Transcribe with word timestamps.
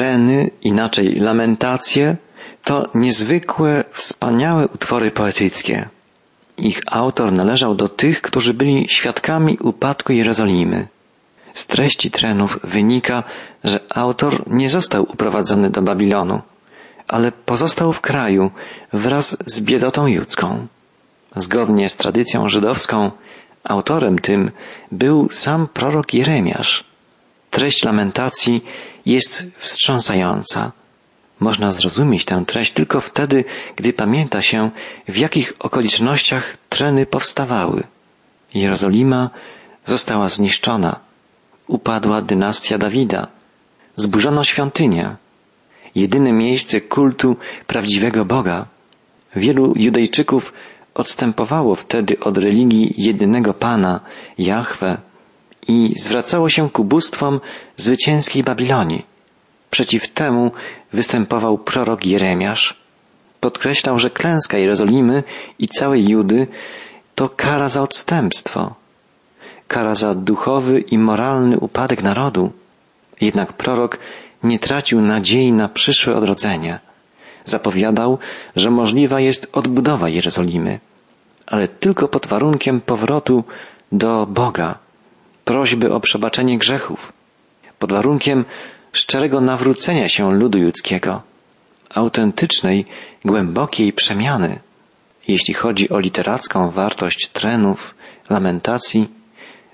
Treny, 0.00 0.50
inaczej 0.62 1.20
lamentacje, 1.20 2.16
to 2.64 2.88
niezwykłe, 2.94 3.84
wspaniałe 3.90 4.68
utwory 4.68 5.10
poetyckie. 5.10 5.88
Ich 6.58 6.80
autor 6.90 7.32
należał 7.32 7.74
do 7.74 7.88
tych, 7.88 8.22
którzy 8.22 8.54
byli 8.54 8.88
świadkami 8.88 9.58
upadku 9.58 10.12
Jerozolimy. 10.12 10.88
Z 11.52 11.66
treści 11.66 12.10
trenów 12.10 12.58
wynika, 12.64 13.22
że 13.64 13.80
autor 13.94 14.44
nie 14.46 14.68
został 14.68 15.02
uprowadzony 15.02 15.70
do 15.70 15.82
Babilonu, 15.82 16.42
ale 17.08 17.32
pozostał 17.32 17.92
w 17.92 18.00
kraju 18.00 18.50
wraz 18.92 19.36
z 19.46 19.60
biedotą 19.60 20.06
judzką. 20.06 20.66
Zgodnie 21.36 21.88
z 21.88 21.96
tradycją 21.96 22.48
żydowską, 22.48 23.10
autorem 23.64 24.18
tym 24.18 24.50
był 24.92 25.28
sam 25.28 25.68
prorok 25.68 26.14
Jeremiasz. 26.14 26.84
Treść 27.50 27.84
lamentacji 27.84 28.64
jest 29.06 29.46
wstrząsająca. 29.58 30.72
Można 31.40 31.72
zrozumieć 31.72 32.24
tę 32.24 32.44
treść 32.46 32.72
tylko 32.72 33.00
wtedy, 33.00 33.44
gdy 33.76 33.92
pamięta 33.92 34.42
się, 34.42 34.70
w 35.08 35.16
jakich 35.16 35.52
okolicznościach 35.58 36.56
treny 36.68 37.06
powstawały. 37.06 37.82
Jerozolima 38.54 39.30
została 39.84 40.28
zniszczona. 40.28 41.00
Upadła 41.66 42.22
dynastia 42.22 42.78
Dawida. 42.78 43.26
Zburzono 43.96 44.44
świątynię. 44.44 45.16
Jedyne 45.94 46.32
miejsce 46.32 46.80
kultu 46.80 47.36
prawdziwego 47.66 48.24
Boga. 48.24 48.66
Wielu 49.36 49.72
Judejczyków 49.76 50.52
odstępowało 50.94 51.74
wtedy 51.74 52.20
od 52.20 52.38
religii 52.38 52.94
jedynego 52.96 53.54
Pana, 53.54 54.00
Jahwe, 54.38 54.96
i 55.68 55.92
zwracało 55.96 56.48
się 56.48 56.70
ku 56.70 56.84
bóstwom 56.84 57.40
zwycięskiej 57.76 58.42
Babilonii. 58.42 59.06
Przeciw 59.70 60.08
temu 60.08 60.50
występował 60.92 61.58
prorok 61.58 62.06
Jeremiasz. 62.06 62.80
Podkreślał, 63.40 63.98
że 63.98 64.10
klęska 64.10 64.58
Jerozolimy 64.58 65.22
i 65.58 65.68
całej 65.68 66.08
Judy 66.08 66.46
to 67.14 67.28
kara 67.28 67.68
za 67.68 67.82
odstępstwo, 67.82 68.74
kara 69.68 69.94
za 69.94 70.14
duchowy 70.14 70.80
i 70.80 70.98
moralny 70.98 71.58
upadek 71.58 72.02
narodu. 72.02 72.52
Jednak 73.20 73.52
prorok 73.52 73.98
nie 74.42 74.58
tracił 74.58 75.00
nadziei 75.00 75.52
na 75.52 75.68
przyszłe 75.68 76.14
odrodzenie. 76.14 76.78
Zapowiadał, 77.44 78.18
że 78.56 78.70
możliwa 78.70 79.20
jest 79.20 79.50
odbudowa 79.52 80.08
Jerozolimy, 80.08 80.80
ale 81.46 81.68
tylko 81.68 82.08
pod 82.08 82.26
warunkiem 82.26 82.80
powrotu 82.80 83.44
do 83.92 84.26
Boga, 84.26 84.78
prośby 85.50 85.92
o 85.92 86.00
przebaczenie 86.00 86.58
grzechów, 86.58 87.12
pod 87.78 87.92
warunkiem 87.92 88.44
szczerego 88.92 89.40
nawrócenia 89.40 90.08
się 90.08 90.32
ludu 90.32 90.58
judzkiego, 90.58 91.22
autentycznej, 91.94 92.86
głębokiej 93.24 93.92
przemiany. 93.92 94.60
Jeśli 95.28 95.54
chodzi 95.54 95.90
o 95.90 95.98
literacką 95.98 96.70
wartość 96.70 97.28
trenów, 97.28 97.94
lamentacji, 98.28 99.08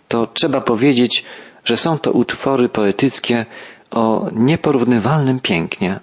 to 0.09 0.27
trzeba 0.27 0.61
powiedzieć, 0.61 1.25
że 1.65 1.77
są 1.77 1.99
to 1.99 2.13
utwory 2.13 2.69
poetyckie 2.69 3.47
o 3.91 4.31
nieporównywalnym 4.33 5.41
pięknie. 5.41 6.01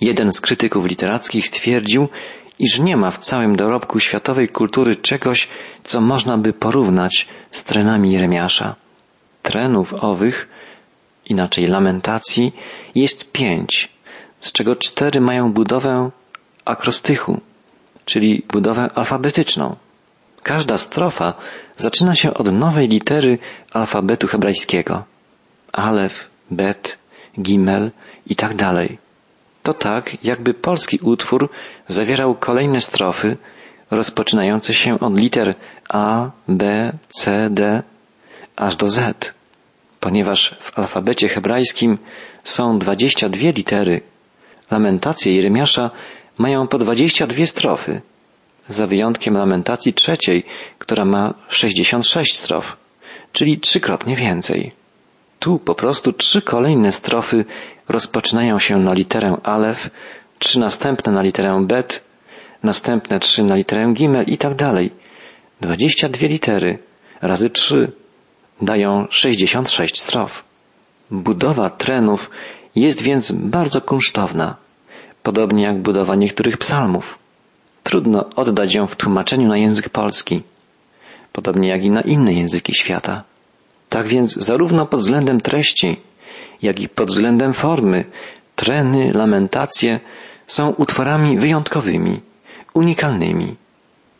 Jeden 0.00 0.32
z 0.32 0.40
krytyków 0.40 0.84
literackich 0.84 1.46
stwierdził, 1.46 2.08
iż 2.58 2.80
nie 2.80 2.96
ma 2.96 3.10
w 3.10 3.18
całym 3.18 3.56
dorobku 3.56 4.00
światowej 4.00 4.48
kultury 4.48 4.96
czegoś, 4.96 5.48
co 5.84 6.00
można 6.00 6.38
by 6.38 6.52
porównać 6.52 7.28
z 7.50 7.64
trenami 7.64 8.12
Jeremiasza. 8.12 8.87
Trenów 9.48 9.94
owych 9.94 10.48
inaczej 11.26 11.66
lamentacji, 11.66 12.52
jest 12.94 13.32
pięć, 13.32 13.88
z 14.40 14.52
czego 14.52 14.76
cztery 14.76 15.20
mają 15.20 15.52
budowę 15.52 16.10
akrostychu, 16.64 17.40
czyli 18.04 18.42
budowę 18.52 18.88
alfabetyczną. 18.94 19.76
Każda 20.42 20.78
strofa 20.78 21.34
zaczyna 21.76 22.14
się 22.14 22.34
od 22.34 22.52
nowej 22.52 22.88
litery 22.88 23.38
alfabetu 23.72 24.26
hebrajskiego. 24.26 25.04
Alef, 25.72 26.30
bet, 26.50 26.98
gimel 27.40 27.90
i 28.26 28.36
tak 28.36 28.54
dalej. 28.54 28.98
To 29.62 29.74
tak, 29.74 30.24
jakby 30.24 30.54
polski 30.54 30.98
utwór 31.02 31.50
zawierał 31.88 32.34
kolejne 32.34 32.80
strofy 32.80 33.36
rozpoczynające 33.90 34.74
się 34.74 35.00
od 35.00 35.16
liter 35.16 35.54
A, 35.88 36.30
B, 36.48 36.92
C, 37.08 37.50
D 37.50 37.82
aż 38.56 38.76
do 38.76 38.88
Z 38.88 39.37
ponieważ 40.00 40.56
w 40.60 40.78
alfabecie 40.78 41.28
hebrajskim 41.28 41.98
są 42.44 42.78
22 42.78 43.50
litery. 43.56 44.00
Lamentacje 44.70 45.34
Jeremiasza 45.34 45.90
mają 46.38 46.68
po 46.68 46.78
22 46.78 47.46
strofy, 47.46 48.00
za 48.68 48.86
wyjątkiem 48.86 49.34
lamentacji 49.34 49.94
trzeciej, 49.94 50.44
która 50.78 51.04
ma 51.04 51.34
66 51.48 52.36
strof, 52.38 52.76
czyli 53.32 53.58
trzykrotnie 53.58 54.16
więcej. 54.16 54.72
Tu 55.38 55.58
po 55.58 55.74
prostu 55.74 56.12
trzy 56.12 56.42
kolejne 56.42 56.92
strofy 56.92 57.44
rozpoczynają 57.88 58.58
się 58.58 58.76
na 58.76 58.92
literę 58.92 59.36
Alef, 59.42 59.90
trzy 60.38 60.60
następne 60.60 61.12
na 61.12 61.22
literę 61.22 61.64
Bet, 61.66 62.04
następne 62.62 63.20
trzy 63.20 63.42
na 63.42 63.56
literę 63.56 63.92
Gimel 63.92 64.24
i 64.26 64.38
tak 64.38 64.54
dalej. 64.54 64.90
22 65.60 66.26
litery 66.26 66.78
razy 67.22 67.50
trzy 67.50 67.92
dają 68.62 69.06
66 69.10 70.00
strof. 70.00 70.44
Budowa 71.10 71.70
trenów 71.70 72.30
jest 72.76 73.02
więc 73.02 73.32
bardzo 73.32 73.80
kunsztowna, 73.80 74.56
podobnie 75.22 75.62
jak 75.64 75.78
budowa 75.78 76.14
niektórych 76.14 76.56
psalmów. 76.58 77.18
Trudno 77.82 78.24
oddać 78.36 78.74
ją 78.74 78.86
w 78.86 78.96
tłumaczeniu 78.96 79.48
na 79.48 79.58
język 79.58 79.88
polski, 79.88 80.42
podobnie 81.32 81.68
jak 81.68 81.84
i 81.84 81.90
na 81.90 82.00
inne 82.00 82.32
języki 82.32 82.74
świata. 82.74 83.22
Tak 83.88 84.08
więc 84.08 84.34
zarówno 84.34 84.86
pod 84.86 85.00
względem 85.00 85.40
treści, 85.40 86.00
jak 86.62 86.80
i 86.80 86.88
pod 86.88 87.08
względem 87.08 87.54
formy, 87.54 88.04
treny, 88.56 89.12
lamentacje 89.14 90.00
są 90.46 90.68
utworami 90.70 91.38
wyjątkowymi, 91.38 92.20
unikalnymi. 92.74 93.56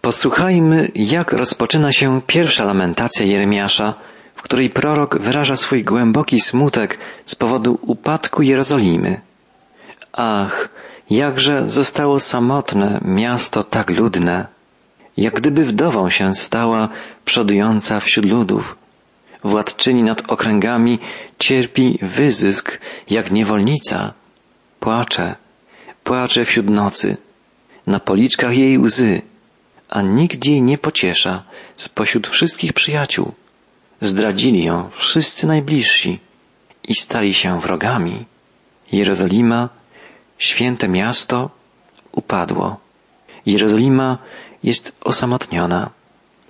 Posłuchajmy, 0.00 0.88
jak 0.94 1.32
rozpoczyna 1.32 1.92
się 1.92 2.20
pierwsza 2.26 2.64
lamentacja 2.64 3.26
Jeremiasza, 3.26 3.94
w 4.38 4.42
której 4.42 4.70
prorok 4.70 5.18
wyraża 5.18 5.56
swój 5.56 5.84
głęboki 5.84 6.40
smutek 6.40 6.98
z 7.26 7.34
powodu 7.34 7.78
upadku 7.82 8.42
Jerozolimy. 8.42 9.20
Ach, 10.12 10.68
jakże 11.10 11.70
zostało 11.70 12.20
samotne 12.20 13.00
miasto 13.04 13.64
tak 13.64 13.90
ludne, 13.90 14.46
jak 15.16 15.34
gdyby 15.34 15.64
wdową 15.64 16.08
się 16.08 16.34
stała 16.34 16.88
przodująca 17.24 18.00
wśród 18.00 18.26
ludów. 18.26 18.76
Władczyni 19.44 20.02
nad 20.02 20.30
okręgami 20.30 20.98
cierpi 21.38 21.98
wyzysk 22.02 22.80
jak 23.10 23.30
niewolnica. 23.30 24.12
Płacze, 24.80 25.34
płacze 26.04 26.44
wśród 26.44 26.70
nocy, 26.70 27.16
na 27.86 28.00
policzkach 28.00 28.56
jej 28.56 28.78
łzy, 28.78 29.22
a 29.88 30.02
nikt 30.02 30.46
jej 30.46 30.62
nie 30.62 30.78
pociesza 30.78 31.42
spośród 31.76 32.26
wszystkich 32.26 32.72
przyjaciół. 32.72 33.32
Zdradzili 34.00 34.64
ją 34.64 34.90
wszyscy 34.92 35.46
najbliżsi 35.46 36.20
i 36.88 36.94
stali 36.94 37.34
się 37.34 37.60
wrogami. 37.60 38.24
Jerozolima, 38.92 39.68
święte 40.38 40.88
miasto, 40.88 41.50
upadło. 42.12 42.80
Jerozolima 43.46 44.18
jest 44.62 44.92
osamotniona, 45.00 45.90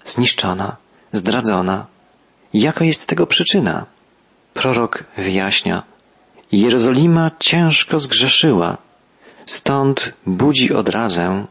zniszczona, 0.05 0.77
zdradzona. 1.13 1.87
Jaka 2.55 2.85
jest 2.85 3.07
tego 3.07 3.27
przyczyna? 3.27 3.87
Prorok 4.55 5.05
wyjaśnia. 5.17 5.83
Jerozolima 6.53 7.31
ciężko 7.39 7.99
zgrzeszyła, 7.99 8.77
stąd 9.47 10.13
budzi 10.27 10.73
odrazę. 10.73 11.47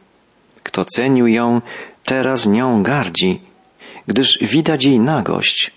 Kto 0.64 0.86
cenił 0.86 1.28
ją, 1.28 1.62
teraz 2.04 2.48
nią 2.48 2.84
gardzi, 2.84 3.42
gdyż 4.08 4.38
widać 4.42 4.84
jej 4.86 5.00
nagość, 5.00 5.72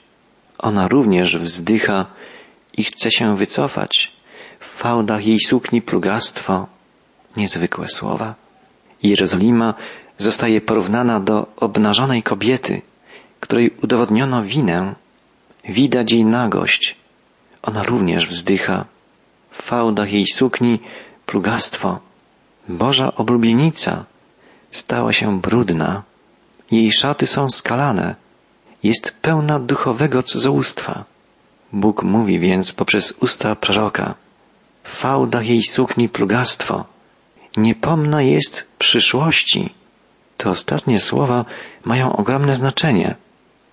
ona 0.63 0.89
również 0.89 1.39
wzdycha 1.39 2.07
i 2.77 2.85
chce 2.85 3.11
się 3.11 3.37
wycofać. 3.37 4.13
W 4.61 4.67
fałdach 4.67 5.27
jej 5.27 5.41
sukni 5.41 5.83
plugastwo. 5.83 6.67
Niezwykłe 7.37 7.89
słowa. 7.89 8.35
Jerozolima 9.03 9.75
zostaje 10.19 10.61
porównana 10.61 11.21
do 11.21 11.47
obnażonej 11.57 12.23
kobiety, 12.23 12.83
której 13.41 13.71
udowodniono 13.83 14.43
winę. 14.43 14.95
Widać 15.65 16.13
jej 16.13 16.25
nagość. 16.25 16.97
Ona 17.63 17.83
również 17.83 18.27
wzdycha. 18.27 18.85
W 19.51 19.63
fałdach 19.63 20.13
jej 20.13 20.27
sukni 20.27 20.81
plugastwo. 21.27 21.99
Boża 22.69 23.15
oblubienica 23.15 24.05
stała 24.71 25.13
się 25.13 25.41
brudna. 25.41 26.03
Jej 26.71 26.93
szaty 26.93 27.27
są 27.27 27.49
skalane 27.49 28.15
jest 28.83 29.15
pełna 29.23 29.59
duchowego 29.59 30.23
cudzołóstwa. 30.23 31.05
Bóg 31.73 32.03
mówi 32.03 32.39
więc 32.39 32.73
poprzez 32.73 33.15
usta 33.21 33.57
proroka. 33.57 34.15
W 34.83 34.89
fałdach 34.89 35.47
jej 35.47 35.63
sukni 35.63 36.09
plugastwo. 36.09 36.85
Niepomna 37.57 38.23
jest 38.23 38.67
przyszłości. 38.79 39.75
Te 40.37 40.51
ostatnie 40.51 41.01
słowa 41.01 41.45
mają 41.85 42.17
ogromne 42.17 42.57
znaczenie. 42.57 43.15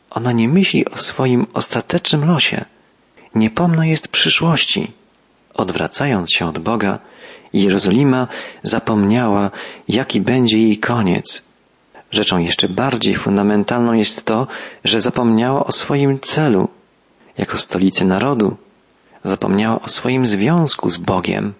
Ona 0.09 0.31
nie 0.31 0.48
myśli 0.48 0.89
o 0.89 0.98
swoim 0.98 1.48
ostatecznym 1.54 2.25
losie. 2.25 2.65
Niepomna 3.36 3.86
jest 3.86 4.07
przyszłości. 4.07 4.92
Odwracając 5.54 6.33
się 6.33 6.48
od 6.48 6.59
Boga, 6.59 7.00
Jerozolima 7.54 8.27
zapomniała, 8.63 9.51
jaki 9.88 10.21
będzie 10.21 10.59
jej 10.59 10.77
koniec. 10.77 11.46
Rzeczą 12.12 12.38
jeszcze 12.38 12.69
bardziej 12.69 13.15
fundamentalną 13.15 13.94
jest 13.94 14.25
to, 14.25 14.48
że 14.83 15.01
zapomniała 15.01 15.65
o 15.65 15.71
swoim 15.71 16.19
celu 16.19 16.68
jako 17.38 17.57
stolicy 17.57 18.06
narodu. 18.06 18.57
Zapomniała 19.24 19.81
o 19.81 19.89
swoim 19.89 20.25
związku 20.25 20.89
z 20.89 20.98
Bogiem. 20.98 21.54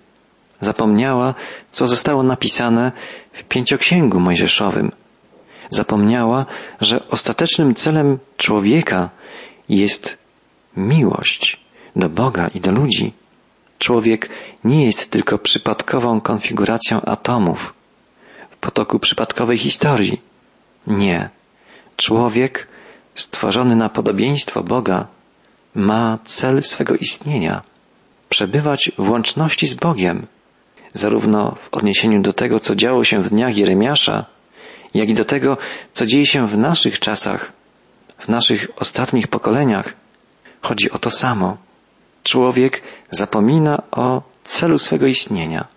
Zapomniała, 0.60 1.34
co 1.72 1.88
zostało 1.88 2.24
napisane 2.24 2.92
w 3.32 3.44
pięcioksięgu 3.44 4.20
mojżeszowym. 4.20 4.92
Zapomniała, 5.70 6.46
że 6.82 7.10
ostatecznym 7.10 7.76
celem 7.76 8.20
człowieka 8.38 9.10
jest 9.70 10.18
miłość 10.78 11.60
do 11.96 12.10
Boga 12.10 12.48
i 12.48 12.60
do 12.62 12.72
ludzi. 12.72 13.14
Człowiek 13.80 14.30
nie 14.64 14.86
jest 14.86 15.12
tylko 15.12 15.38
przypadkową 15.38 16.22
konfiguracją 16.22 17.02
atomów 17.02 17.74
w 18.50 18.58
potoku 18.58 19.00
przypadkowej 19.00 19.58
historii. 19.58 20.27
Nie. 20.88 21.30
Człowiek, 21.98 22.68
stworzony 23.16 23.76
na 23.76 23.90
podobieństwo 23.90 24.64
Boga, 24.64 25.08
ma 25.76 26.20
cel 26.24 26.64
swego 26.64 26.96
istnienia 26.96 27.62
przebywać 28.30 28.92
w 28.98 29.10
łączności 29.10 29.68
z 29.68 29.74
Bogiem, 29.74 30.28
zarówno 30.94 31.56
w 31.56 31.74
odniesieniu 31.74 32.22
do 32.22 32.34
tego, 32.34 32.60
co 32.60 32.76
działo 32.76 33.04
się 33.04 33.20
w 33.20 33.30
dniach 33.30 33.58
Jeremiasza, 33.58 34.26
jak 34.94 35.10
i 35.10 35.16
do 35.16 35.26
tego, 35.26 35.58
co 35.94 36.06
dzieje 36.06 36.26
się 36.26 36.48
w 36.48 36.58
naszych 36.58 37.00
czasach, 37.00 37.52
w 38.18 38.30
naszych 38.30 38.68
ostatnich 38.76 39.28
pokoleniach. 39.28 39.94
Chodzi 40.62 40.92
o 40.92 41.00
to 41.00 41.12
samo. 41.12 41.58
Człowiek 42.24 42.82
zapomina 43.10 43.84
o 43.92 44.22
celu 44.44 44.78
swego 44.78 45.08
istnienia, 45.08 45.68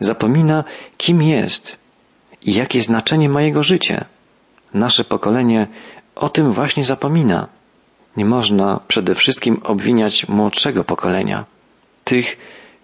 zapomina, 0.00 0.64
kim 0.96 1.22
jest 1.22 1.80
i 2.42 2.54
jakie 2.54 2.80
znaczenie 2.80 3.28
ma 3.28 3.42
jego 3.42 3.62
życie. 3.62 4.04
Nasze 4.74 5.04
pokolenie 5.04 5.66
o 6.14 6.28
tym 6.28 6.52
właśnie 6.52 6.84
zapomina. 6.84 7.48
Nie 8.16 8.24
można 8.24 8.80
przede 8.88 9.14
wszystkim 9.14 9.60
obwiniać 9.64 10.28
młodszego 10.28 10.84
pokolenia, 10.84 11.44
tych, 12.04 12.36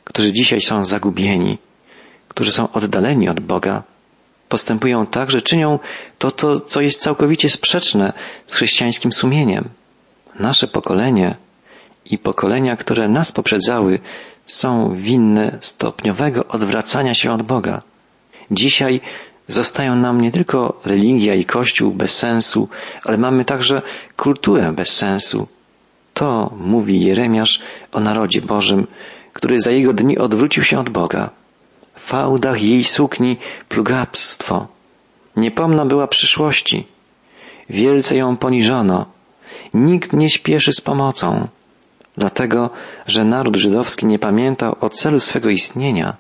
którzy 0.05 0.33
dzisiaj 0.33 0.61
są 0.61 0.85
zagubieni, 0.85 1.59
którzy 2.29 2.53
są 2.53 2.73
oddaleni 2.73 3.29
od 3.29 3.41
Boga, 3.41 3.83
postępują 4.49 5.07
tak, 5.07 5.31
że 5.31 5.43
czynią 5.43 5.79
to, 6.19 6.31
to, 6.31 6.61
co 6.61 6.81
jest 6.81 7.01
całkowicie 7.01 7.51
sprzeczne 7.51 8.13
z 8.47 8.55
chrześcijańskim 8.55 9.13
sumieniem. 9.13 9.69
Nasze 10.39 10.67
pokolenie 10.67 11.37
i 12.05 12.19
pokolenia, 12.19 12.77
które 12.77 13.09
nas 13.09 13.33
poprzedzały, 13.33 13.99
są 14.47 14.95
winne 14.95 15.57
stopniowego 15.61 16.47
odwracania 16.49 17.15
się 17.15 17.33
od 17.33 17.43
Boga. 17.43 17.83
Dzisiaj 18.51 19.01
zostają 19.49 19.97
nam 19.97 20.21
nie 20.21 20.33
tylko 20.33 20.81
religia 20.85 21.35
i 21.35 21.45
kościół 21.45 21.93
bez 21.93 22.19
sensu, 22.19 22.69
ale 23.05 23.19
mamy 23.19 23.45
także 23.45 23.83
kulturę 24.17 24.73
bez 24.73 24.97
sensu. 24.97 25.49
To 26.15 26.53
mówi 26.57 27.01
Jeremiasz 27.01 27.63
o 27.93 28.01
narodzie 28.01 28.41
Bożym, 28.41 28.87
który 29.33 29.61
za 29.61 29.73
jego 29.73 29.93
dni 29.93 30.19
odwrócił 30.19 30.63
się 30.65 30.79
od 30.79 30.91
Boga. 30.91 31.31
W 31.95 32.01
fałdach 32.01 32.63
jej 32.63 32.85
sukni 32.85 33.37
plugabstwo. 33.69 34.67
Niepomna 35.37 35.87
była 35.87 36.07
przyszłości. 36.07 36.87
Wielce 37.71 38.17
ją 38.17 38.37
poniżono. 38.37 39.07
Nikt 39.75 40.13
nie 40.13 40.31
śpieszy 40.31 40.73
z 40.73 40.81
pomocą. 40.81 41.49
Dlatego, 42.17 42.71
że 43.07 43.25
naród 43.25 43.57
żydowski 43.57 44.07
nie 44.07 44.19
pamiętał 44.19 44.77
o 44.81 44.89
celu 44.89 45.21
swego 45.21 45.49
istnienia, 45.51 46.17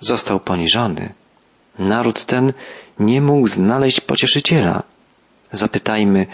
został 0.00 0.40
poniżony. 0.40 1.12
Naród 1.78 2.24
ten 2.24 2.52
nie 2.98 3.20
mógł 3.20 3.48
znaleźć 3.48 4.00
pocieszyciela. 4.00 4.82
Zapytajmy, 5.52 6.26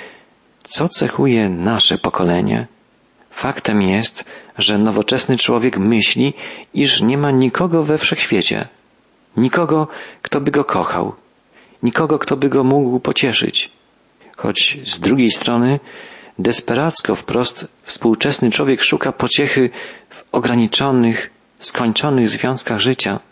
co 0.63 0.89
cechuje 0.89 1.49
nasze 1.49 1.99
pokolenie? 1.99 2.67
Faktem 3.31 3.83
jest, 3.83 4.25
że 4.59 4.79
nowoczesny 4.79 5.39
człowiek 5.39 5.79
myśli, 5.79 6.35
iż 6.75 7.01
nie 7.01 7.19
ma 7.19 7.31
nikogo 7.31 7.83
we 7.83 7.99
wszechświecie, 7.99 8.69
nikogo, 9.37 9.89
kto 10.23 10.41
by 10.41 10.51
go 10.51 10.65
kochał, 10.65 11.15
nikogo, 11.83 12.19
kto 12.19 12.37
by 12.37 12.49
go 12.49 12.65
mógł 12.65 13.01
pocieszyć. 13.01 13.71
Choć 14.37 14.79
z 14.85 15.01
drugiej 15.01 15.31
strony 15.31 15.81
desperacko 16.39 17.15
wprost 17.15 17.69
współczesny 17.83 18.51
człowiek 18.51 18.83
szuka 18.83 19.13
pociechy 19.13 19.71
w 20.11 20.25
ograniczonych, 20.33 21.31
skończonych 21.59 22.29
związkach 22.29 22.79
życia– 22.79 23.21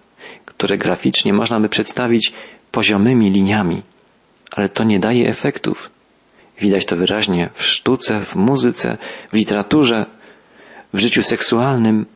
które 0.60 0.78
graficznie 0.78 1.32
można 1.32 1.60
by 1.60 1.68
przedstawić 1.68 2.32
poziomymi 2.70 3.30
liniami, 3.30 3.82
ale 4.56 4.68
to 4.68 4.84
nie 4.84 4.98
daje 4.98 5.28
efektów. 5.28 5.90
Widać 6.60 6.86
to 6.86 6.96
wyraźnie 6.96 7.50
w 7.54 7.62
sztuce, 7.62 8.24
w 8.24 8.36
muzyce, 8.36 8.98
w 9.32 9.36
literaturze, 9.36 10.06
w 10.92 10.98
życiu 10.98 11.22
seksualnym, 11.22 12.06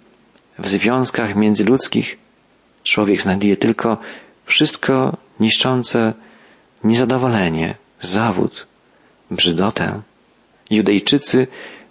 w 0.58 0.68
związkach 0.68 1.36
międzyludzkich. 1.36 2.18
Człowiek 2.82 3.22
znajduje 3.22 3.56
tylko 3.56 3.98
wszystko 4.44 5.16
niszczące 5.40 6.12
niezadowolenie, 6.84 7.74
zawód, 8.00 8.66
brzydotę. 9.30 10.02
Judejczycy 10.70 11.46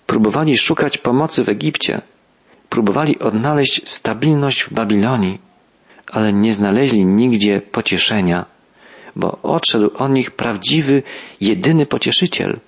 próbowali 0.07 0.57
szukać 0.57 0.97
pomocy 0.97 1.43
w 1.43 1.49
Egipcie, 1.49 2.01
próbowali 2.69 3.19
odnaleźć 3.19 3.89
stabilność 3.89 4.63
w 4.63 4.73
Babilonii, 4.73 5.52
ale 6.11 6.33
nie 6.33 6.53
znaleźli 6.53 7.05
nigdzie 7.05 7.61
pocieszenia, 7.61 8.45
bo 9.15 9.39
odszedł 9.43 9.89
od 9.97 10.11
nich 10.11 10.31
prawdziwy, 10.31 11.03
jedyny 11.41 11.85
pocieszyciel. 11.85 12.59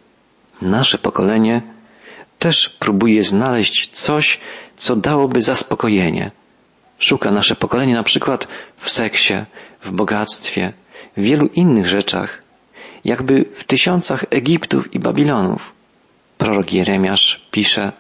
Nasze 0.62 0.98
pokolenie 0.98 1.62
też 2.40 2.70
próbuje 2.70 3.24
znaleźć 3.24 3.90
coś, 3.92 4.40
co 4.78 4.96
dałoby 4.96 5.42
zaspokojenie. 5.42 6.32
Szuka 7.00 7.32
nasze 7.32 7.56
pokolenie 7.56 7.94
na 7.94 8.04
przykład 8.04 8.48
w 8.78 8.90
seksie, 8.90 9.34
w 9.82 9.92
bogactwie, 9.92 10.74
w 11.18 11.22
wielu 11.22 11.46
innych 11.48 11.88
rzeczach, 11.88 12.42
jakby 13.06 13.46
w 13.56 13.64
tysiącach 13.64 14.26
Egiptów 14.30 14.94
i 14.94 15.00
Babilonów. 15.00 15.74
Prorok 16.38 16.74
Jeremiasz 16.74 17.48
pisze, 17.52 17.92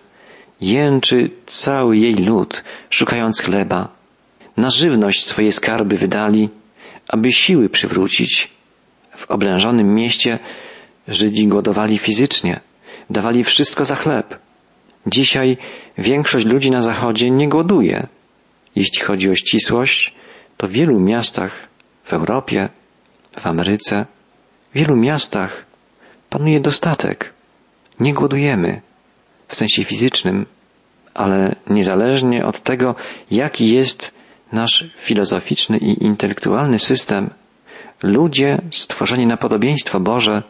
jęczy 0.62 1.30
cały 1.46 1.98
jej 1.98 2.14
lud, 2.14 2.64
szukając 2.90 3.42
chleba, 3.42 3.95
na 4.58 4.70
żywność 4.70 5.26
swoje 5.26 5.52
skarby 5.52 5.98
wydali, 5.98 6.50
aby 7.08 7.32
siły 7.32 7.70
przywrócić. 7.70 8.52
W 9.16 9.32
oblężonym 9.32 9.96
mieście 9.96 10.40
Żydzi 11.08 11.48
głodowali 11.48 11.98
fizycznie, 11.98 12.60
dawali 13.10 13.44
wszystko 13.44 13.86
za 13.86 13.96
chleb. 13.96 14.40
Dzisiaj 15.08 15.58
większość 15.98 16.46
ludzi 16.46 16.72
na 16.72 16.82
zachodzie 16.82 17.32
nie 17.32 17.50
głoduje. 17.50 18.08
Jeśli 18.76 19.02
chodzi 19.02 19.30
o 19.30 19.36
ścisłość, 19.36 20.14
to 20.58 20.68
w 20.68 20.72
wielu 20.72 21.00
miastach 21.00 21.68
w 22.04 22.14
Europie, 22.14 22.70
w 23.40 23.48
Ameryce, 23.48 24.06
w 24.74 24.78
wielu 24.78 24.96
miastach 24.96 25.66
panuje 26.30 26.60
dostatek. 26.60 27.34
Nie 28.00 28.14
głodujemy 28.14 28.82
w 29.48 29.56
sensie 29.56 29.84
fizycznym, 29.84 30.46
ale 31.14 31.56
niezależnie 31.70 32.46
od 32.46 32.60
tego, 32.60 32.96
jaki 33.32 33.74
jest 33.74 34.14
nasz 34.52 34.86
filozoficzny 34.98 35.78
i 35.78 36.04
intelektualny 36.04 36.80
system, 36.80 37.30
ludzie 38.04 38.62
stworzeni 38.72 39.28
na 39.28 39.38
podobieństwo 39.38 40.00
Boże 40.00 40.44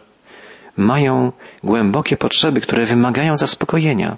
mają 0.78 1.32
głębokie 1.64 2.18
potrzeby, 2.18 2.62
które 2.62 2.86
wymagają 2.86 3.38
zaspokojenia. 3.38 4.18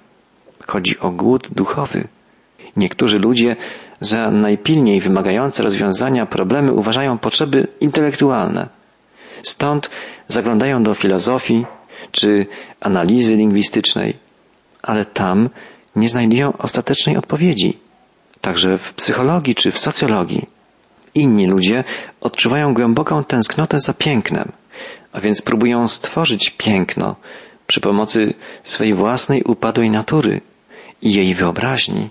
Chodzi 0.68 1.00
o 1.00 1.12
głód 1.12 1.48
duchowy. 1.52 2.08
Niektórzy 2.78 3.20
ludzie 3.20 3.56
za 4.02 4.32
najpilniej 4.32 5.02
wymagające 5.02 5.64
rozwiązania 5.64 6.26
problemy 6.26 6.74
uważają 6.74 7.18
potrzeby 7.18 7.68
intelektualne. 7.80 8.70
Stąd 9.42 9.90
zaglądają 10.28 10.84
do 10.84 10.94
filozofii 10.94 11.66
czy 12.12 12.46
analizy 12.80 13.36
lingwistycznej, 13.36 14.18
ale 14.82 15.06
tam 15.06 15.50
nie 15.96 16.10
znajdują 16.10 16.58
ostatecznej 16.58 17.18
odpowiedzi 17.18 17.80
także 18.48 18.78
w 18.78 18.94
psychologii 18.94 19.56
czy 19.56 19.72
w 19.72 19.80
socjologii. 19.80 20.46
Inni 21.16 21.48
ludzie 21.48 21.84
odczuwają 22.22 22.74
głęboką 22.74 23.24
tęsknotę 23.24 23.80
za 23.80 23.94
pięknem, 23.94 24.52
a 25.14 25.22
więc 25.22 25.42
próbują 25.42 25.88
stworzyć 25.88 26.50
piękno 26.50 27.16
przy 27.68 27.82
pomocy 27.82 28.34
swej 28.64 28.94
własnej 28.94 29.44
upadłej 29.44 29.90
natury 29.90 30.42
i 31.02 31.14
jej 31.14 31.36
wyobraźni. 31.36 32.10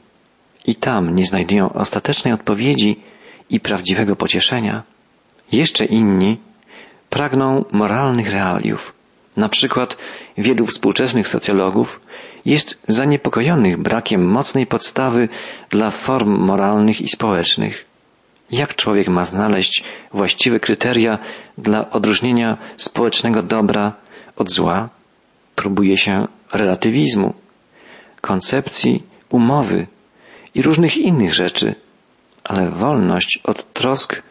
i 0.66 0.74
tam 0.74 1.14
nie 1.14 1.24
znajdują 1.24 1.72
ostatecznej 1.72 2.34
odpowiedzi 2.34 3.00
i 3.50 3.60
prawdziwego 3.60 4.16
pocieszenia. 4.16 4.82
Jeszcze 5.52 5.84
inni 5.84 6.38
pragną 7.10 7.64
moralnych 7.72 8.30
realiów. 8.30 8.92
Na 9.36 9.48
przykład 9.48 9.96
wielu 10.38 10.66
współczesnych 10.66 11.28
socjologów 11.28 12.00
jest 12.44 12.78
zaniepokojonych 12.88 13.76
brakiem 13.76 14.24
mocnej 14.24 14.66
podstawy 14.66 15.28
dla 15.70 15.90
form 15.90 16.38
moralnych 16.38 17.00
i 17.00 17.08
społecznych. 17.08 17.84
Jak 18.50 18.74
człowiek 18.74 19.08
ma 19.08 19.24
znaleźć 19.24 19.84
właściwe 20.12 20.60
kryteria 20.60 21.18
dla 21.58 21.90
odróżnienia 21.90 22.58
społecznego 22.76 23.42
dobra 23.42 23.92
od 24.36 24.50
zła? 24.50 24.88
Próbuje 25.54 25.96
się 25.96 26.26
relatywizmu, 26.52 27.34
koncepcji, 28.20 29.02
umowy 29.30 29.86
i 30.54 30.62
różnych 30.62 30.96
innych 30.96 31.34
rzeczy, 31.34 31.74
ale 32.44 32.70
wolność 32.70 33.40
od 33.44 33.72
trosk 33.72 34.22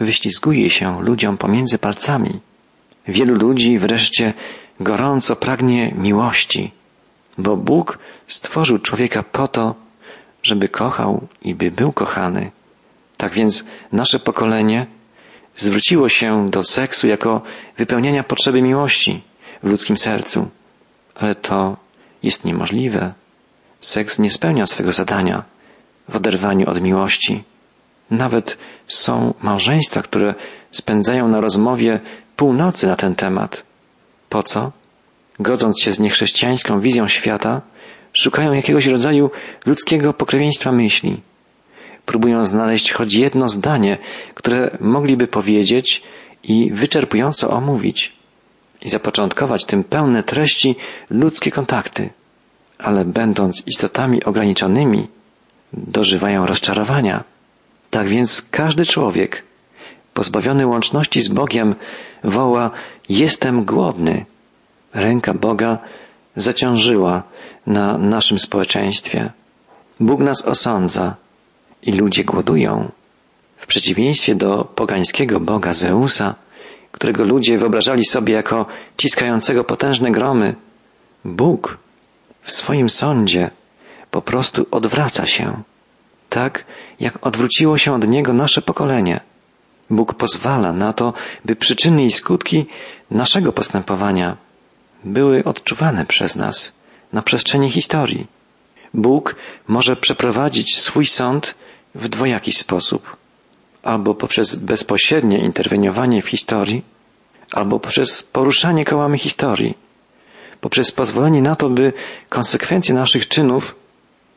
wyślizguje 0.00 0.70
się 0.70 1.02
ludziom 1.02 1.38
pomiędzy 1.38 1.78
palcami. 1.78 2.40
Wielu 3.08 3.34
ludzi 3.34 3.78
wreszcie 3.78 4.34
gorąco 4.80 5.36
pragnie 5.36 5.92
miłości, 5.98 6.72
bo 7.38 7.56
Bóg 7.56 7.98
stworzył 8.26 8.78
człowieka 8.78 9.22
po 9.22 9.48
to, 9.48 9.74
żeby 10.42 10.68
kochał 10.68 11.26
i 11.42 11.54
by 11.54 11.70
był 11.70 11.92
kochany. 11.92 12.50
Tak 13.16 13.32
więc 13.32 13.64
nasze 13.92 14.18
pokolenie 14.18 14.86
zwróciło 15.56 16.08
się 16.08 16.46
do 16.50 16.62
seksu 16.62 17.08
jako 17.08 17.42
wypełniania 17.76 18.24
potrzeby 18.24 18.62
miłości 18.62 19.22
w 19.62 19.70
ludzkim 19.70 19.96
sercu. 19.96 20.50
Ale 21.14 21.34
to 21.34 21.76
jest 22.22 22.44
niemożliwe. 22.44 23.14
Seks 23.80 24.18
nie 24.18 24.30
spełnia 24.30 24.66
swego 24.66 24.92
zadania 24.92 25.44
w 26.08 26.16
oderwaniu 26.16 26.70
od 26.70 26.80
miłości. 26.80 27.44
Nawet 28.10 28.58
są 28.86 29.34
małżeństwa, 29.42 30.02
które 30.02 30.34
spędzają 30.70 31.28
na 31.28 31.40
rozmowie 31.40 32.00
północy 32.36 32.86
na 32.86 32.96
ten 32.96 33.14
temat. 33.14 33.64
Po 34.34 34.42
co? 34.42 34.72
Godząc 35.40 35.82
się 35.82 35.92
z 35.92 36.00
niechrześcijańską 36.00 36.80
wizją 36.80 37.08
świata, 37.08 37.62
szukają 38.12 38.52
jakiegoś 38.52 38.86
rodzaju 38.86 39.30
ludzkiego 39.66 40.12
pokrewieństwa 40.12 40.72
myśli. 40.72 41.20
Próbują 42.06 42.44
znaleźć 42.44 42.92
choć 42.92 43.14
jedno 43.14 43.48
zdanie, 43.48 43.98
które 44.34 44.78
mogliby 44.80 45.26
powiedzieć 45.26 46.02
i 46.42 46.70
wyczerpująco 46.72 47.50
omówić 47.50 48.12
i 48.82 48.88
zapoczątkować 48.88 49.64
tym 49.64 49.84
pełne 49.84 50.22
treści 50.22 50.76
ludzkie 51.10 51.50
kontakty. 51.50 52.10
Ale 52.78 53.04
będąc 53.04 53.62
istotami 53.66 54.24
ograniczonymi, 54.24 55.08
dożywają 55.72 56.46
rozczarowania. 56.46 57.24
Tak 57.90 58.08
więc 58.08 58.42
każdy 58.50 58.84
człowiek, 58.84 59.42
pozbawiony 60.14 60.66
łączności 60.66 61.20
z 61.20 61.28
Bogiem, 61.28 61.74
woła: 62.24 62.70
Jestem 63.08 63.64
głodny. 63.64 64.26
Ręka 64.94 65.34
Boga 65.34 65.78
zaciążyła 66.36 67.22
na 67.66 67.98
naszym 67.98 68.38
społeczeństwie. 68.38 69.32
Bóg 70.00 70.20
nas 70.20 70.44
osądza 70.44 71.16
i 71.82 71.92
ludzie 71.92 72.24
głodują. 72.24 72.90
W 73.56 73.66
przeciwieństwie 73.66 74.34
do 74.34 74.64
pogańskiego 74.64 75.40
Boga 75.40 75.72
Zeusa, 75.72 76.34
którego 76.92 77.24
ludzie 77.24 77.58
wyobrażali 77.58 78.04
sobie 78.04 78.34
jako 78.34 78.66
ciskającego 78.96 79.64
potężne 79.64 80.12
gromy, 80.12 80.54
Bóg 81.24 81.78
w 82.42 82.52
swoim 82.52 82.88
sądzie 82.88 83.50
po 84.10 84.22
prostu 84.22 84.66
odwraca 84.70 85.26
się, 85.26 85.62
tak 86.28 86.64
jak 87.00 87.26
odwróciło 87.26 87.78
się 87.78 87.92
od 87.94 88.08
Niego 88.08 88.32
nasze 88.32 88.62
pokolenie. 88.62 89.20
Bóg 89.90 90.14
pozwala 90.14 90.72
na 90.72 90.92
to, 90.92 91.12
by 91.44 91.56
przyczyny 91.56 92.04
i 92.04 92.10
skutki 92.10 92.66
naszego 93.10 93.52
postępowania 93.52 94.36
były 95.04 95.44
odczuwane 95.44 96.06
przez 96.06 96.36
nas 96.36 96.78
na 97.12 97.22
przestrzeni 97.22 97.70
historii. 97.70 98.26
Bóg 98.94 99.36
może 99.68 99.96
przeprowadzić 99.96 100.80
swój 100.80 101.06
sąd 101.06 101.54
w 101.94 102.08
dwojaki 102.08 102.52
sposób. 102.52 103.16
Albo 103.82 104.14
poprzez 104.14 104.54
bezpośrednie 104.54 105.38
interweniowanie 105.38 106.22
w 106.22 106.28
historii, 106.28 106.84
albo 107.52 107.80
poprzez 107.80 108.22
poruszanie 108.22 108.84
kołami 108.84 109.18
historii, 109.18 109.78
poprzez 110.60 110.92
pozwolenie 110.92 111.42
na 111.42 111.56
to, 111.56 111.70
by 111.70 111.92
konsekwencje 112.28 112.94
naszych 112.94 113.28
czynów 113.28 113.74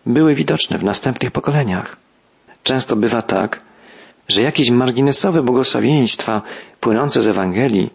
były 0.05 0.35
widoczne 0.35 0.77
w 0.77 0.83
następnych 0.83 1.31
pokoleniach. 1.31 1.97
Często 2.63 2.95
bywa 2.95 3.21
tak, 3.21 3.61
że 4.27 4.43
jakieś 4.43 4.69
marginesowe 4.69 5.41
błogosławieństwa 5.41 6.41
płynące 6.79 7.21
z 7.21 7.27
Ewangelii, 7.27 7.89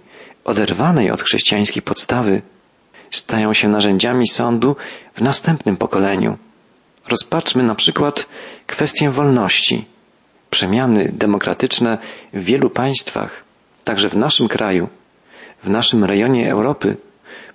oderwanej 0.45 1.11
od 1.11 1.23
chrześcijańskiej 1.23 1.83
podstawy, 1.83 2.43
stają 3.11 3.53
się 3.53 3.69
narzędziami 3.69 4.29
sądu 4.29 4.77
w 5.15 5.23
następnym 5.23 5.77
pokoleniu. 5.77 6.39
Rozpatrzmy 7.09 7.63
na 7.63 7.75
przykład 7.75 8.29
kwestię 8.67 9.11
wolności. 9.11 9.85
Przemiany 10.51 11.13
demokratyczne 11.13 11.99
w 12.33 12.45
wielu 12.45 12.71
państwach, 12.71 13.45
także 13.85 14.09
w 14.09 14.17
naszym 14.17 14.49
kraju, 14.49 14.89
w 15.65 15.69
naszym 15.69 16.05
rejonie 16.05 16.51
Europy, 16.51 16.97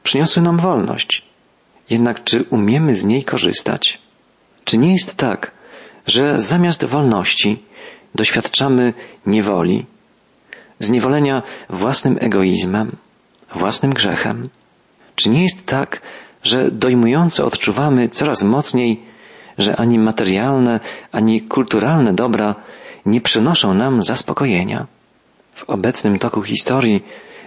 przyniosły 0.04 0.42
nam 0.42 0.60
wolność. 0.60 1.26
Jednak 1.90 2.24
czy 2.24 2.44
umiemy 2.50 2.96
z 2.96 3.06
niej 3.06 3.24
korzystać? 3.24 4.02
Czy 4.66 4.78
nie 4.78 4.92
jest 4.92 5.18
tak, 5.18 5.52
że 6.08 6.40
zamiast 6.40 6.86
wolności 6.86 7.64
doświadczamy 8.18 8.94
niewoli, 9.26 9.86
zniewolenia 10.80 11.44
własnym 11.70 12.18
egoizmem, 12.20 12.96
własnym 13.56 13.92
grzechem? 13.94 14.50
Czy 15.16 15.30
nie 15.30 15.44
jest 15.44 15.66
tak, 15.66 16.02
że 16.44 16.72
dojmująco 16.72 17.46
odczuwamy 17.46 18.10
coraz 18.10 18.44
mocniej, 18.44 19.02
że 19.58 19.76
ani 19.76 20.00
materialne, 20.00 20.80
ani 21.12 21.42
kulturalne 21.42 22.14
dobra 22.14 22.56
nie 23.06 23.22
przynoszą 23.22 23.74
nam 23.74 24.04
zaspokojenia? 24.04 24.88
W 25.54 25.70
obecnym 25.70 26.20
toku 26.20 26.42
historii 26.44 27.04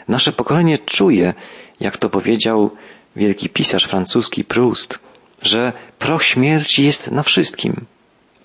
nasze 0.09 0.33
pokolenie 0.33 0.79
czuje, 0.79 1.35
jak 1.81 1.97
to 1.97 2.11
powiedział 2.11 2.71
wielki 3.17 3.49
pisarz 3.49 3.85
francuski 3.85 4.45
Proust, 4.45 4.99
że 5.43 5.73
proch 5.99 6.25
śmierci 6.25 6.85
jest 6.85 7.11
na 7.11 7.23
wszystkim. 7.23 7.87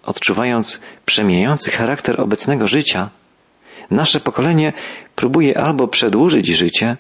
Odczuwając 0.06 0.82
przemijający 1.06 1.72
charakter 1.72 2.22
obecnego 2.22 2.68
życia, 2.68 3.10
nasze 3.92 4.20
pokolenie 4.20 4.74
próbuje 5.16 5.58
albo 5.58 5.88
przedłużyć 5.88 6.48
życie, 6.48 6.98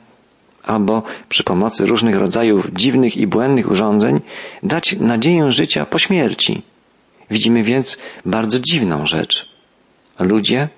albo 0.63 1.03
przy 1.29 1.43
pomocy 1.43 1.85
różnych 1.85 2.15
rodzajów 2.15 2.67
dziwnych 2.74 3.17
i 3.17 3.27
błędnych 3.27 3.71
urządzeń 3.71 4.21
dać 4.63 4.95
nadzieję 5.00 5.51
życia 5.51 5.85
po 5.85 6.00
śmierci. 6.00 6.62
Widzimy 7.31 7.63
więc 7.63 7.97
bardzo 8.25 8.59
dziwną 8.59 9.05
rzecz. 9.05 9.50
Ludzie, 10.19 10.69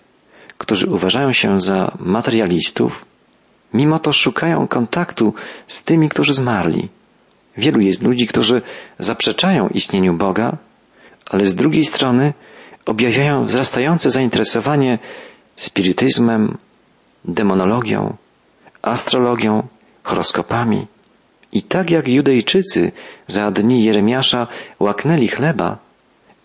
którzy 0.57 0.87
uważają 0.87 1.31
się 1.31 1.59
za 1.59 1.91
materialistów, 1.99 3.05
mimo 3.73 3.99
to 3.99 4.11
szukają 4.11 4.67
kontaktu 4.67 5.33
z 5.67 5.83
tymi, 5.83 6.09
którzy 6.09 6.33
zmarli. 6.33 6.89
Wielu 7.57 7.79
jest 7.79 8.03
ludzi, 8.03 8.27
którzy 8.27 8.61
zaprzeczają 8.99 9.67
istnieniu 9.67 10.13
Boga, 10.13 10.57
ale 11.29 11.45
z 11.45 11.55
drugiej 11.55 11.85
strony 11.85 12.33
objawiają 12.85 13.43
wzrastające 13.43 14.09
zainteresowanie 14.09 14.99
spirytyzmem, 15.55 16.57
demonologią, 17.25 18.17
astrologią, 18.81 19.67
horoskopami. 20.03 20.87
I 21.51 21.63
tak 21.63 21.89
jak 21.89 22.07
Judejczycy 22.07 22.91
za 23.27 23.51
dni 23.51 23.83
Jeremiasza 23.83 24.47
łaknęli 24.79 25.27
chleba, 25.27 25.77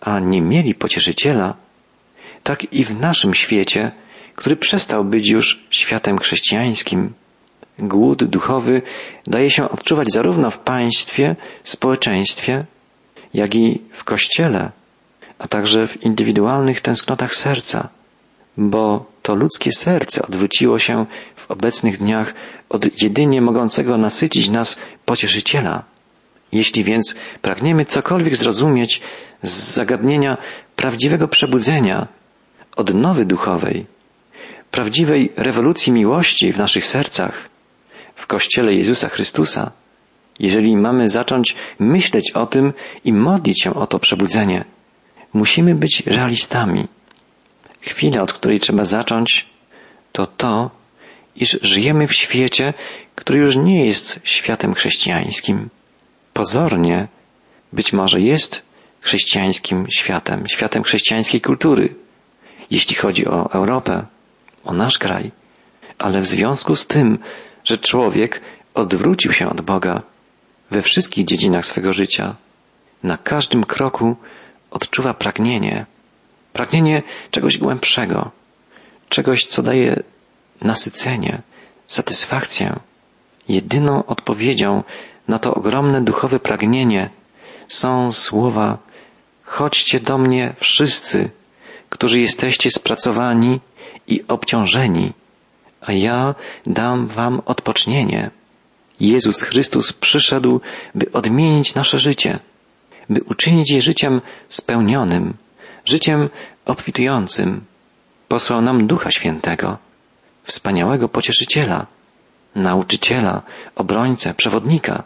a 0.01 0.19
nie 0.19 0.41
mieli 0.41 0.75
pocieszyciela, 0.75 1.55
tak 2.43 2.73
i 2.73 2.83
w 2.83 2.99
naszym 2.99 3.33
świecie, 3.33 3.91
który 4.35 4.55
przestał 4.55 5.05
być 5.05 5.29
już 5.29 5.65
światem 5.69 6.19
chrześcijańskim, 6.19 7.13
głód 7.79 8.23
duchowy 8.23 8.81
daje 9.27 9.49
się 9.49 9.69
odczuwać 9.69 10.11
zarówno 10.11 10.51
w 10.51 10.59
państwie, 10.59 11.35
społeczeństwie, 11.63 12.65
jak 13.33 13.55
i 13.55 13.81
w 13.91 14.03
kościele, 14.03 14.71
a 15.39 15.47
także 15.47 15.87
w 15.87 16.03
indywidualnych 16.03 16.81
tęsknotach 16.81 17.35
serca, 17.35 17.89
bo 18.57 19.05
to 19.21 19.35
ludzkie 19.35 19.71
serce 19.71 20.21
odwróciło 20.27 20.79
się 20.79 21.05
w 21.35 21.51
obecnych 21.51 21.97
dniach 21.97 22.33
od 22.69 23.01
jedynie 23.01 23.41
mogącego 23.41 23.97
nasycić 23.97 24.49
nas 24.49 24.79
pocieszyciela. 25.05 25.83
Jeśli 26.51 26.83
więc 26.83 27.15
pragniemy 27.41 27.85
cokolwiek 27.85 28.35
zrozumieć 28.35 29.01
z 29.43 29.73
zagadnienia 29.73 30.37
prawdziwego 30.75 31.27
przebudzenia, 31.27 32.07
odnowy 32.75 33.25
duchowej, 33.25 33.85
prawdziwej 34.71 35.33
rewolucji 35.35 35.91
miłości 35.91 36.53
w 36.53 36.57
naszych 36.57 36.85
sercach, 36.85 37.49
w 38.15 38.27
Kościele 38.27 38.73
Jezusa 38.73 39.09
Chrystusa, 39.09 39.71
jeżeli 40.39 40.77
mamy 40.77 41.07
zacząć 41.07 41.55
myśleć 41.79 42.31
o 42.31 42.45
tym 42.45 42.73
i 43.05 43.13
modlić 43.13 43.63
się 43.63 43.73
o 43.73 43.87
to 43.87 43.99
przebudzenie, 43.99 44.65
Musimy 45.33 45.75
być 45.75 46.03
realistami. 46.05 46.87
Chwila, 47.81 48.21
od 48.21 48.33
której 48.33 48.59
trzeba 48.59 48.83
zacząć, 48.83 49.49
to 50.11 50.25
to, 50.25 50.71
iż 51.35 51.59
żyjemy 51.61 52.07
w 52.07 52.13
świecie, 52.13 52.73
który 53.15 53.39
już 53.39 53.57
nie 53.57 53.85
jest 53.85 54.19
światem 54.23 54.73
chrześcijańskim. 54.73 55.69
Pozornie 56.33 57.07
być 57.73 57.93
może 57.93 58.21
jest 58.21 58.65
chrześcijańskim 59.01 59.87
światem, 59.89 60.47
światem 60.47 60.83
chrześcijańskiej 60.83 61.41
kultury, 61.41 61.95
jeśli 62.71 62.95
chodzi 62.95 63.27
o 63.27 63.53
Europę, 63.53 64.05
o 64.63 64.73
nasz 64.73 64.97
kraj, 64.97 65.31
ale 65.97 66.21
w 66.21 66.27
związku 66.27 66.75
z 66.75 66.87
tym, 66.87 67.19
że 67.63 67.77
człowiek 67.77 68.41
odwrócił 68.73 69.31
się 69.33 69.49
od 69.49 69.61
Boga 69.61 70.01
we 70.73 70.81
wszystkich 70.81 71.25
dziedzinach 71.25 71.65
swego 71.65 71.93
życia, 71.93 72.35
na 73.03 73.17
każdym 73.17 73.63
kroku 73.63 74.15
odczuwa 74.71 75.13
pragnienie, 75.13 75.85
pragnienie 76.53 77.03
czegoś 77.31 77.57
głębszego, 77.57 78.31
czegoś, 79.09 79.45
co 79.45 79.63
daje 79.63 80.03
nasycenie, 80.61 81.41
satysfakcję. 81.87 82.79
Jedyną 83.49 84.05
odpowiedzią 84.05 84.83
na 85.27 85.39
to 85.39 85.53
ogromne 85.53 86.01
duchowe 86.01 86.39
pragnienie 86.39 87.09
są 87.67 88.11
słowa 88.11 88.77
Chodźcie 89.43 89.99
do 89.99 90.17
mnie 90.17 90.53
wszyscy, 90.59 91.29
którzy 91.89 92.19
jesteście 92.19 92.69
spracowani 92.69 93.59
i 94.07 94.23
obciążeni, 94.27 95.13
a 95.81 95.91
ja 95.91 96.35
dam 96.65 97.07
wam 97.07 97.41
odpocznienie. 97.45 98.31
Jezus 98.99 99.41
Chrystus 99.41 99.93
przyszedł, 99.93 100.61
by 100.95 101.11
odmienić 101.11 101.75
nasze 101.75 101.99
życie, 101.99 102.39
by 103.09 103.19
uczynić 103.29 103.71
je 103.71 103.81
życiem 103.81 104.21
spełnionym, 104.49 105.33
życiem 105.85 106.29
obfitującym. 106.65 107.65
Posłał 108.27 108.61
nam 108.61 108.87
Ducha 108.87 109.11
Świętego, 109.11 109.77
wspaniałego 110.43 111.09
pocieszyciela, 111.09 111.87
nauczyciela, 112.55 113.41
obrońcę, 113.75 114.33
przewodnika. 114.33 115.03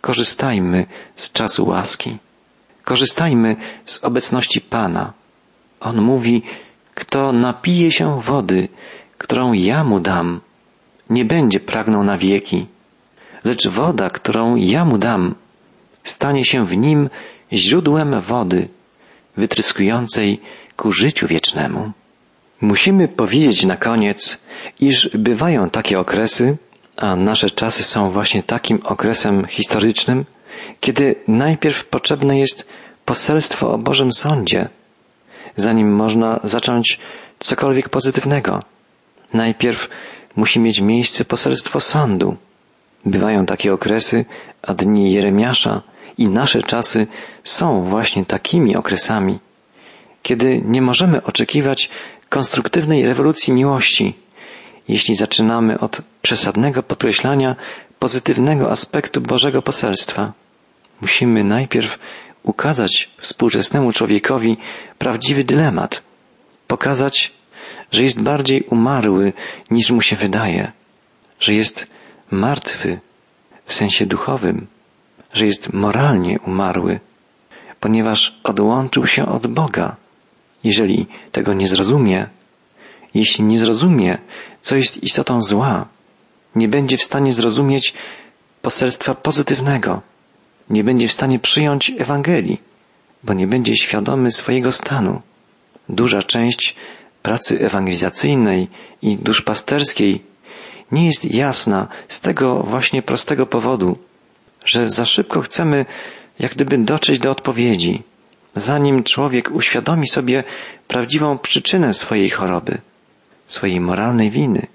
Korzystajmy 0.00 0.86
z 1.16 1.32
czasu 1.32 1.66
łaski. 1.66 2.18
Korzystajmy 2.84 3.56
z 3.84 4.04
obecności 4.04 4.60
Pana. 4.60 5.12
On 5.80 6.00
mówi, 6.02 6.42
kto 6.94 7.32
napije 7.32 7.90
się 7.90 8.20
wody, 8.20 8.68
którą 9.18 9.52
ja 9.52 9.84
mu 9.84 10.00
dam, 10.00 10.40
nie 11.10 11.24
będzie 11.24 11.60
pragnął 11.60 12.04
na 12.04 12.18
wieki, 12.18 12.66
lecz 13.44 13.68
woda, 13.68 14.10
którą 14.10 14.56
ja 14.56 14.84
mu 14.84 14.98
dam, 14.98 15.34
stanie 16.02 16.44
się 16.44 16.66
w 16.66 16.76
nim 16.76 17.10
źródłem 17.52 18.20
wody, 18.20 18.68
wytryskującej 19.36 20.40
ku 20.76 20.92
życiu 20.92 21.26
wiecznemu. 21.26 21.92
Musimy 22.60 23.08
powiedzieć 23.08 23.64
na 23.64 23.76
koniec, 23.76 24.40
iż 24.80 25.08
bywają 25.14 25.70
takie 25.70 25.98
okresy, 25.98 26.56
a 26.96 27.16
nasze 27.16 27.50
czasy 27.50 27.82
są 27.82 28.10
właśnie 28.10 28.42
takim 28.42 28.80
okresem 28.84 29.46
historycznym, 29.46 30.24
kiedy 30.80 31.14
najpierw 31.28 31.86
potrzebne 31.86 32.38
jest 32.38 32.68
poselstwo 33.04 33.72
o 33.72 33.78
Bożym 33.78 34.12
Sądzie, 34.12 34.68
zanim 35.56 35.94
można 35.94 36.40
zacząć 36.44 36.98
cokolwiek 37.38 37.88
pozytywnego. 37.88 38.62
Najpierw 39.32 39.88
musi 40.36 40.60
mieć 40.60 40.80
miejsce 40.80 41.24
poselstwo 41.24 41.80
sądu. 41.80 42.36
Bywają 43.06 43.46
takie 43.46 43.72
okresy, 43.72 44.24
a 44.62 44.74
dni 44.74 45.12
Jeremiasza 45.12 45.82
i 46.18 46.28
nasze 46.28 46.62
czasy 46.62 47.06
są 47.44 47.82
właśnie 47.82 48.24
takimi 48.24 48.76
okresami, 48.76 49.38
kiedy 50.22 50.62
nie 50.64 50.82
możemy 50.82 51.22
oczekiwać 51.22 51.90
konstruktywnej 52.28 53.06
rewolucji 53.06 53.52
miłości, 53.52 54.14
jeśli 54.88 55.14
zaczynamy 55.14 55.80
od 55.80 56.02
przesadnego 56.22 56.82
podkreślania 56.82 57.56
pozytywnego 57.98 58.70
aspektu 58.70 59.20
Bożego 59.20 59.62
poselstwa. 59.62 60.32
Musimy 61.00 61.44
najpierw 61.44 61.98
ukazać 62.42 63.10
współczesnemu 63.18 63.92
człowiekowi 63.92 64.56
prawdziwy 64.98 65.44
dylemat, 65.44 66.02
pokazać, 66.66 67.32
że 67.92 68.02
jest 68.02 68.20
bardziej 68.20 68.62
umarły 68.62 69.32
niż 69.70 69.90
mu 69.90 70.00
się 70.00 70.16
wydaje, 70.16 70.72
że 71.40 71.54
jest 71.54 71.86
martwy 72.34 73.00
w 73.64 73.74
sensie 73.74 74.06
duchowym, 74.06 74.66
że 75.32 75.46
jest 75.46 75.72
moralnie 75.72 76.38
umarły, 76.40 77.00
ponieważ 77.80 78.40
odłączył 78.44 79.06
się 79.06 79.26
od 79.26 79.46
Boga. 79.46 79.96
Jeżeli 80.64 81.06
tego 81.32 81.54
nie 81.54 81.68
zrozumie, 81.68 82.26
jeśli 83.14 83.44
nie 83.44 83.58
zrozumie, 83.58 84.18
co 84.60 84.76
jest 84.76 85.02
istotą 85.02 85.42
zła, 85.42 85.88
nie 86.54 86.68
będzie 86.68 86.96
w 86.96 87.04
stanie 87.04 87.32
zrozumieć 87.32 87.94
poselstwa 88.62 89.14
pozytywnego, 89.14 90.02
nie 90.70 90.84
będzie 90.84 91.08
w 91.08 91.12
stanie 91.12 91.38
przyjąć 91.38 91.92
Ewangelii, 91.98 92.60
bo 93.24 93.32
nie 93.32 93.46
będzie 93.46 93.76
świadomy 93.76 94.30
swojego 94.30 94.72
stanu. 94.72 95.22
Duża 95.88 96.22
część 96.22 96.76
pracy 97.22 97.60
ewangelizacyjnej 97.60 98.68
i 99.02 99.16
duszpasterskiej 99.16 100.33
nie 100.92 101.06
jest 101.06 101.34
jasna 101.34 101.88
z 102.08 102.20
tego 102.20 102.62
właśnie 102.62 103.02
prostego 103.02 103.46
powodu, 103.46 103.98
że 104.64 104.88
za 104.88 105.04
szybko 105.04 105.40
chcemy 105.40 105.86
jak 106.38 106.54
gdyby 106.54 106.78
dotrzeć 106.78 107.18
do 107.18 107.30
odpowiedzi, 107.30 108.02
zanim 108.54 109.02
człowiek 109.02 109.50
uświadomi 109.50 110.08
sobie 110.08 110.44
prawdziwą 110.88 111.38
przyczynę 111.38 111.94
swojej 111.94 112.30
choroby, 112.30 112.78
swojej 113.46 113.80
moralnej 113.80 114.30
winy, 114.30 114.66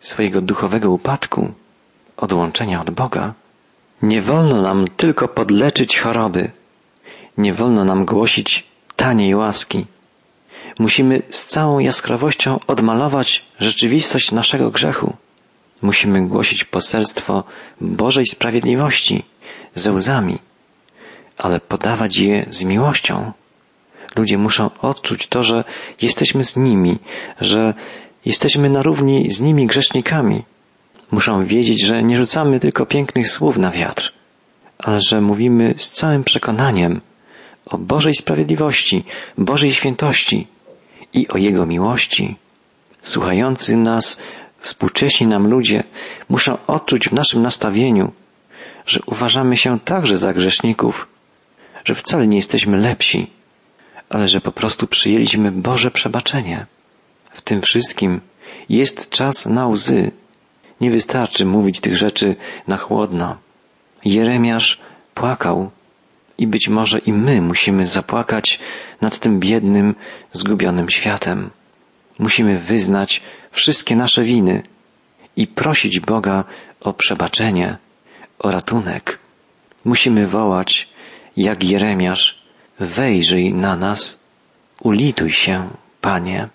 swojego 0.00 0.40
duchowego 0.40 0.90
upadku, 0.90 1.52
odłączenia 2.16 2.80
od 2.80 2.90
Boga. 2.90 3.34
Nie 4.02 4.22
wolno 4.22 4.62
nam 4.62 4.84
tylko 4.96 5.28
podleczyć 5.28 5.98
choroby, 5.98 6.50
nie 7.38 7.52
wolno 7.54 7.84
nam 7.84 8.04
głosić 8.04 8.66
taniej 8.96 9.34
łaski. 9.34 9.86
Musimy 10.78 11.22
z 11.28 11.46
całą 11.46 11.78
jaskrawością 11.78 12.58
odmalować 12.66 13.44
rzeczywistość 13.58 14.32
naszego 14.32 14.70
grzechu. 14.70 15.16
Musimy 15.82 16.28
głosić 16.28 16.64
poselstwo 16.64 17.44
Bożej 17.80 18.26
sprawiedliwości 18.26 19.24
ze 19.74 19.92
łzami, 19.92 20.38
ale 21.38 21.60
podawać 21.60 22.16
je 22.16 22.46
z 22.50 22.64
miłością. 22.64 23.32
Ludzie 24.16 24.38
muszą 24.38 24.70
odczuć 24.78 25.26
to, 25.26 25.42
że 25.42 25.64
jesteśmy 26.02 26.44
z 26.44 26.56
nimi, 26.56 26.98
że 27.40 27.74
jesteśmy 28.24 28.70
na 28.70 28.82
równi 28.82 29.32
z 29.32 29.40
nimi 29.40 29.66
grzesznikami. 29.66 30.44
Muszą 31.10 31.44
wiedzieć, 31.44 31.86
że 31.86 32.02
nie 32.02 32.16
rzucamy 32.16 32.60
tylko 32.60 32.86
pięknych 32.86 33.28
słów 33.28 33.58
na 33.58 33.70
wiatr, 33.70 34.12
ale 34.78 35.00
że 35.00 35.20
mówimy 35.20 35.74
z 35.76 35.90
całym 35.90 36.24
przekonaniem 36.24 37.00
o 37.66 37.78
Bożej 37.78 38.14
sprawiedliwości, 38.14 39.04
Bożej 39.38 39.72
świętości 39.72 40.46
i 41.12 41.28
o 41.28 41.36
Jego 41.38 41.66
miłości. 41.66 42.36
Słuchający 43.02 43.76
nas 43.76 44.20
Współcześni 44.60 45.26
nam 45.26 45.46
ludzie 45.46 45.84
muszą 46.28 46.58
odczuć 46.66 47.08
w 47.08 47.12
naszym 47.12 47.42
nastawieniu, 47.42 48.12
że 48.86 49.00
uważamy 49.06 49.56
się 49.56 49.80
także 49.80 50.18
za 50.18 50.32
grzeszników, 50.32 51.08
że 51.84 51.94
wcale 51.94 52.26
nie 52.26 52.36
jesteśmy 52.36 52.76
lepsi, 52.76 53.30
ale 54.08 54.28
że 54.28 54.40
po 54.40 54.52
prostu 54.52 54.86
przyjęliśmy 54.86 55.52
Boże 55.52 55.90
przebaczenie. 55.90 56.66
W 57.30 57.40
tym 57.42 57.62
wszystkim 57.62 58.20
jest 58.68 59.10
czas 59.10 59.46
na 59.46 59.66
łzy. 59.66 60.10
Nie 60.80 60.90
wystarczy 60.90 61.46
mówić 61.46 61.80
tych 61.80 61.96
rzeczy 61.96 62.36
na 62.66 62.76
chłodno. 62.76 63.36
Jeremiasz 64.04 64.80
płakał 65.14 65.70
i 66.38 66.46
być 66.46 66.68
może 66.68 66.98
i 66.98 67.12
my 67.12 67.42
musimy 67.42 67.86
zapłakać 67.86 68.60
nad 69.00 69.18
tym 69.18 69.40
biednym, 69.40 69.94
zgubionym 70.32 70.90
światem. 70.90 71.50
Musimy 72.18 72.58
wyznać 72.58 73.22
wszystkie 73.50 73.96
nasze 73.96 74.22
winy 74.22 74.62
i 75.36 75.46
prosić 75.46 76.00
Boga 76.00 76.44
o 76.80 76.92
przebaczenie, 76.92 77.76
o 78.38 78.50
ratunek. 78.50 79.18
Musimy 79.84 80.26
wołać, 80.26 80.88
jak 81.36 81.64
Jeremiasz, 81.64 82.42
wejrzyj 82.78 83.54
na 83.54 83.76
nas, 83.76 84.24
ulituj 84.80 85.30
się, 85.30 85.70
Panie. 86.00 86.48